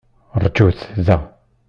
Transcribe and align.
Rjut 0.43 0.79
da! 1.05 1.17